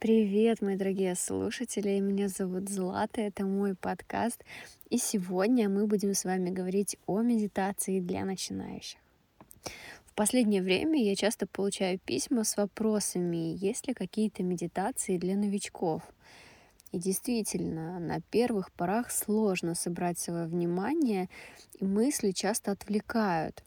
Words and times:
Привет, 0.00 0.62
мои 0.62 0.76
дорогие 0.76 1.14
слушатели! 1.14 2.00
Меня 2.00 2.28
зовут 2.28 2.70
Злата, 2.70 3.20
это 3.20 3.44
мой 3.44 3.74
подкаст. 3.74 4.42
И 4.88 4.96
сегодня 4.96 5.68
мы 5.68 5.86
будем 5.86 6.14
с 6.14 6.24
вами 6.24 6.48
говорить 6.48 6.96
о 7.04 7.20
медитации 7.20 8.00
для 8.00 8.24
начинающих. 8.24 8.98
В 10.06 10.14
последнее 10.14 10.62
время 10.62 11.04
я 11.04 11.14
часто 11.14 11.46
получаю 11.46 11.98
письма 11.98 12.44
с 12.44 12.56
вопросами, 12.56 13.54
есть 13.54 13.88
ли 13.88 13.92
какие-то 13.92 14.42
медитации 14.42 15.18
для 15.18 15.36
новичков. 15.36 16.02
И 16.92 16.98
действительно, 16.98 17.98
на 18.00 18.22
первых 18.30 18.72
порах 18.72 19.10
сложно 19.10 19.74
собрать 19.74 20.18
свое 20.18 20.46
внимание, 20.46 21.28
и 21.78 21.84
мысли 21.84 22.30
часто 22.30 22.70
отвлекают. 22.70 23.62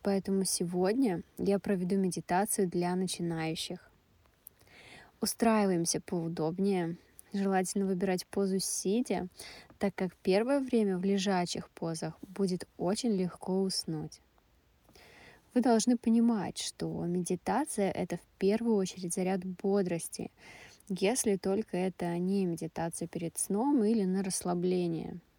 Поэтому 0.00 0.44
сегодня 0.44 1.20
я 1.36 1.58
проведу 1.58 1.96
медитацию 1.96 2.70
для 2.70 2.96
начинающих. 2.96 3.90
Устраиваемся 5.24 6.02
поудобнее. 6.02 6.98
Желательно 7.32 7.86
выбирать 7.86 8.26
позу 8.26 8.58
сидя, 8.58 9.28
так 9.78 9.94
как 9.94 10.14
первое 10.16 10.60
время 10.60 10.98
в 10.98 11.04
лежачих 11.06 11.70
позах 11.70 12.12
будет 12.28 12.68
очень 12.76 13.12
легко 13.12 13.62
уснуть. 13.62 14.20
Вы 15.54 15.62
должны 15.62 15.96
понимать, 15.96 16.58
что 16.58 17.06
медитация— 17.06 17.90
это 17.92 18.18
в 18.18 18.38
первую 18.38 18.76
очередь 18.76 19.14
заряд 19.14 19.42
бодрости, 19.46 20.30
если 20.90 21.36
только 21.36 21.78
это 21.78 22.18
не 22.18 22.44
медитация 22.44 23.08
перед 23.08 23.38
сном 23.38 23.82
или 23.82 24.04
на 24.04 24.22
расслабление— 24.22 25.20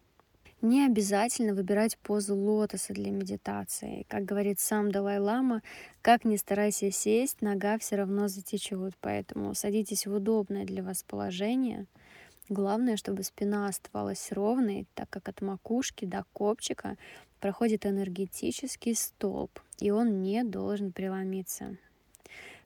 не 0.62 0.86
обязательно 0.86 1.54
выбирать 1.54 1.98
позу 1.98 2.34
лотоса 2.34 2.94
для 2.94 3.10
медитации. 3.10 4.06
Как 4.08 4.24
говорит 4.24 4.58
сам 4.58 4.90
Далай-Лама, 4.90 5.62
как 6.02 6.24
ни 6.24 6.36
старайся 6.36 6.90
сесть, 6.90 7.42
нога 7.42 7.78
все 7.78 7.96
равно 7.96 8.28
затечет. 8.28 8.94
Поэтому 9.00 9.54
садитесь 9.54 10.06
в 10.06 10.14
удобное 10.14 10.64
для 10.64 10.82
вас 10.82 11.02
положение. 11.02 11.86
Главное, 12.48 12.96
чтобы 12.96 13.22
спина 13.22 13.66
оставалась 13.66 14.32
ровной, 14.32 14.86
так 14.94 15.10
как 15.10 15.28
от 15.28 15.40
макушки 15.42 16.04
до 16.04 16.24
копчика 16.32 16.96
проходит 17.40 17.84
энергетический 17.84 18.94
столб, 18.94 19.60
и 19.78 19.90
он 19.90 20.22
не 20.22 20.42
должен 20.44 20.92
преломиться. 20.92 21.76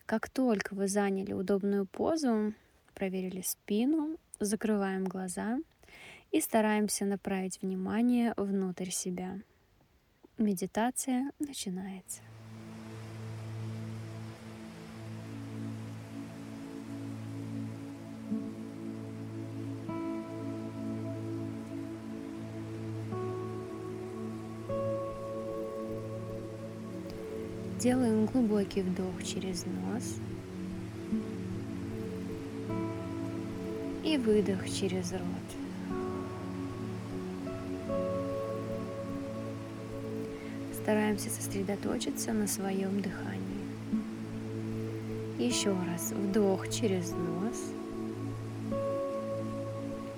Как 0.07 0.29
только 0.29 0.75
вы 0.75 0.87
заняли 0.87 1.33
удобную 1.33 1.87
позу, 1.87 2.53
проверили 2.95 3.41
спину, 3.41 4.17
закрываем 4.39 5.05
глаза— 5.05 5.59
и 6.33 6.41
стараемся 6.41 7.05
направить 7.05 7.61
внимание 7.61 8.35
внутрь 8.37 8.91
себя. 8.91 9.39
Медитация 10.39 11.31
начинается. 11.39 12.23
Делаем 27.79 28.27
глубокий 28.27 28.83
вдох 28.83 29.25
через 29.25 29.65
нос 29.65 30.17
и 34.05 34.19
выдох 34.19 34.69
через 34.69 35.13
рот. 35.13 35.70
Стараемся 40.83 41.29
сосредоточиться 41.29 42.33
на 42.33 42.47
своем 42.47 43.03
дыхании. 43.03 43.61
Еще 45.39 45.71
раз 45.71 46.13
вдох 46.13 46.69
через 46.71 47.11
нос 47.13 47.73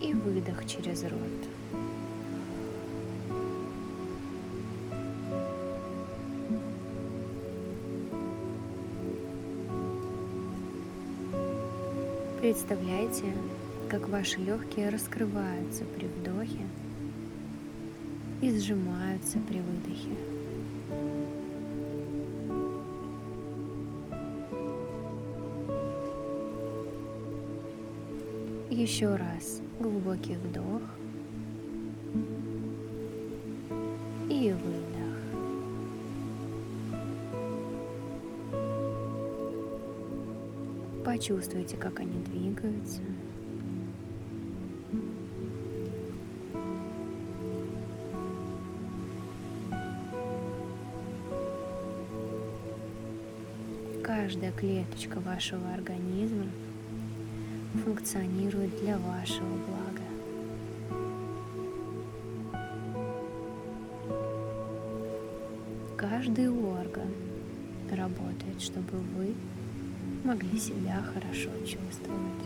и 0.00 0.14
выдох 0.14 0.64
через 0.66 1.02
рот. 1.02 1.10
Представляйте, 12.40 13.24
как 13.88 14.08
ваши 14.08 14.38
легкие 14.40 14.90
раскрываются 14.90 15.84
при 15.84 16.06
вдохе 16.06 16.66
и 18.40 18.50
сжимаются 18.50 19.38
при 19.48 19.58
выдохе. 19.58 20.41
Еще 28.70 29.14
раз 29.14 29.60
глубокий 29.78 30.34
вдох 30.36 30.82
и 34.30 34.52
выдох. 34.52 34.82
Почувствуйте, 41.04 41.76
как 41.76 42.00
они 42.00 42.18
двигаются. 42.24 43.02
Каждая 54.14 54.52
клеточка 54.52 55.20
вашего 55.20 55.72
организма 55.72 56.44
функционирует 57.82 58.78
для 58.82 58.98
вашего 58.98 59.56
блага. 59.66 60.02
Каждый 65.96 66.50
орган 66.50 67.08
работает, 67.90 68.60
чтобы 68.60 68.98
вы 69.16 69.34
могли 70.24 70.58
себя 70.58 71.02
хорошо 71.14 71.48
чувствовать. 71.60 72.42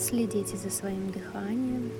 Следите 0.00 0.56
за 0.56 0.70
своим 0.70 1.10
дыханием. 1.10 1.90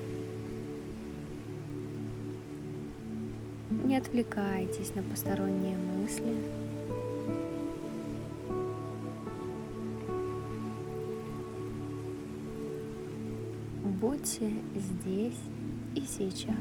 Отвлекайтесь 3.99 4.95
на 4.95 5.03
посторонние 5.03 5.77
мысли. 5.77 6.37
Будьте 14.01 14.53
здесь 14.77 15.41
и 15.97 16.03
сейчас. 16.03 16.55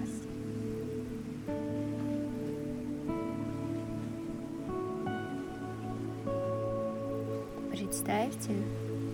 Представьте, 7.70 8.56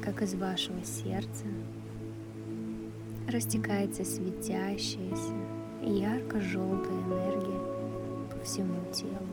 как 0.01 0.21
из 0.21 0.33
вашего 0.35 0.81
сердца 0.85 1.43
растекается 3.27 4.05
светящаяся 4.05 5.33
ярко-желтая 5.81 7.01
энергия 7.01 7.72
всему 8.43 8.75
телу. 8.91 9.27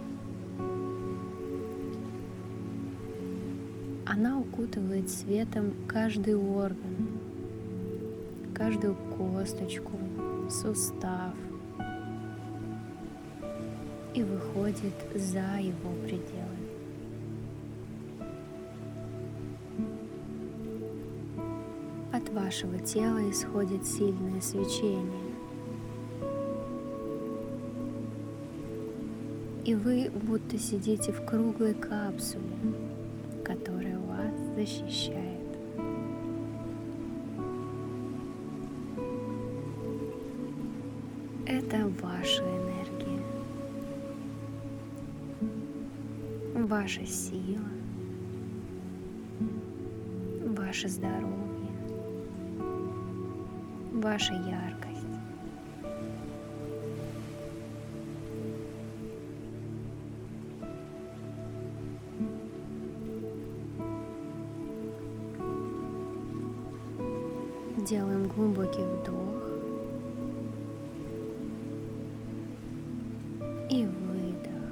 Она 4.07 4.39
укутывает 4.39 5.09
светом 5.09 5.73
каждый 5.87 6.35
орган, 6.35 7.09
каждую 8.55 8.95
косточку, 9.17 9.99
сустав 10.49 11.35
и 14.15 14.23
выходит 14.23 14.95
за 15.15 15.61
его 15.61 15.93
пределы. 16.05 16.51
От 22.13 22.29
вашего 22.31 22.79
тела 22.81 23.31
исходит 23.31 23.87
сильное 23.87 24.41
свечение. 24.41 25.30
И 29.65 29.75
вы 29.75 30.11
будто 30.11 30.59
сидите 30.59 31.13
в 31.13 31.25
круглой 31.25 31.75
капсуле, 31.75 32.43
которая 33.45 33.99
вас 33.99 34.35
защищает. 34.57 35.39
Это 41.47 41.89
ваша 42.01 42.43
энергия, 42.43 43.23
ваша 46.55 47.05
сила, 47.05 47.69
ваше 50.47 50.89
здоровье, 50.89 51.71
ваша 53.93 54.33
яркость. 54.33 54.90
Делаем 67.91 68.29
глубокий 68.29 68.85
вдох 68.85 69.51
и 73.69 73.85
выдох. 73.85 74.71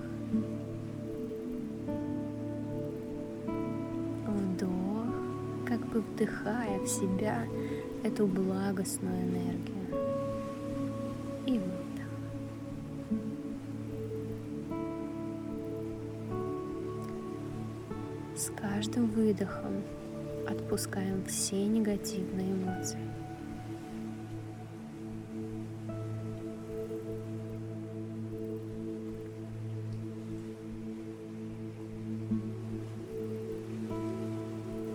Вдох, 4.24 5.66
как 5.66 5.80
бы 5.88 6.00
вдыхая 6.00 6.78
в 6.78 6.86
себя 6.86 7.44
эту 8.04 8.28
благостную 8.28 9.24
энергию. 9.24 9.88
И 11.44 11.58
выдох. 11.58 12.06
С 18.36 18.48
каждым 18.50 19.06
выдохом 19.06 19.82
отпускаем 20.50 21.24
все 21.24 21.66
негативные 21.66 22.52
эмоции. 22.52 22.98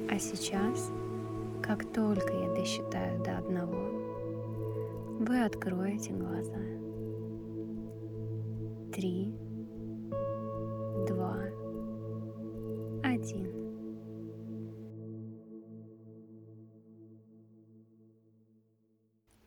А 0.09 0.19
сейчас, 0.19 0.91
как 1.61 1.91
только 1.91 2.33
я 2.33 2.53
досчитаю 2.53 3.23
до 3.23 3.37
одного, 3.37 3.89
вы 5.19 5.43
откроете 5.43 6.13
глаза. 6.13 6.59
Три, 8.93 9.33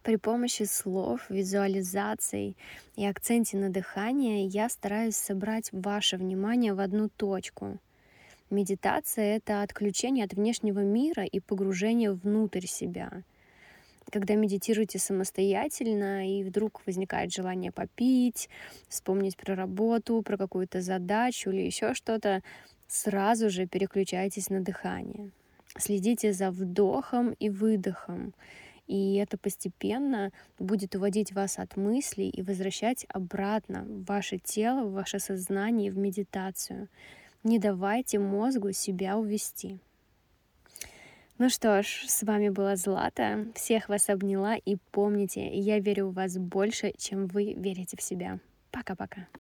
При 0.07 0.15
помощи 0.15 0.63
слов, 0.63 1.29
визуализаций 1.29 2.57
и 2.95 3.05
акценте 3.05 3.57
на 3.57 3.71
дыхание 3.71 4.47
я 4.47 4.69
стараюсь 4.69 5.17
собрать 5.17 5.71
ваше 5.73 6.17
внимание 6.17 6.75
в 6.75 6.79
одну 6.79 7.09
точку. 7.09 7.79
Медитация— 8.49 9.37
это 9.39 9.63
отключение 9.63 10.25
от 10.25 10.35
внешнего 10.35 10.79
мира 10.79 11.25
и 11.25 11.41
погружение 11.41 12.13
внутрь 12.13 12.67
себя. 12.67 13.25
Когда 14.13 14.37
медитируете 14.37 15.01
самостоятельно, 15.01 16.39
и 16.39 16.45
вдруг 16.45 16.83
возникает 16.87 17.33
желание 17.33 17.73
попить, 17.73 18.49
вспомнить 18.89 19.37
про 19.37 19.57
работу, 19.57 20.23
про 20.23 20.37
какую-то 20.37 20.83
задачу 20.83 21.51
или 21.51 21.63
еще 21.63 21.95
что-то, 21.95 22.45
сразу 22.87 23.51
же 23.51 23.67
переключайтесь 23.67 24.51
на 24.51 24.61
дыхание. 24.61 25.33
Следите 25.79 26.33
за 26.33 26.53
вдохом 26.53 27.33
и 27.41 27.51
выдохом. 27.51 28.35
И 28.87 29.17
это 29.17 29.37
постепенно 29.37 30.31
будет 30.59 30.95
уводить 30.95 31.33
вас 31.33 31.59
от 31.59 31.77
мыслей 31.77 32.29
и 32.29 32.43
возвращать 32.43 33.07
обратно 33.09 33.83
в 33.83 34.05
ваше 34.05 34.39
тело, 34.39 34.85
в 34.85 34.93
ваше 34.93 35.19
сознание, 35.19 35.91
в 35.91 35.99
медитацию. 35.99 36.89
Не 37.43 37.59
давайте 37.59 38.19
мозгу 38.19 38.73
себя 38.73 39.19
увести. 39.19 39.79
Ну 41.39 41.51
что 41.51 41.83
ж, 41.83 42.05
с 42.07 42.23
вами 42.23 42.49
была 42.49 42.77
Злата. 42.77 43.47
Всех 43.55 43.89
вас 43.91 44.09
обняла 44.09 44.57
и 44.57 44.77
помните, 44.91 45.47
я 45.55 45.79
верю 45.81 46.09
в 46.09 46.15
вас 46.15 46.39
больше, 46.39 46.93
чем 46.97 47.27
вы 47.27 47.53
верите 47.53 47.97
в 47.97 48.03
себя. 48.03 48.39
Пока-пока. 48.71 49.29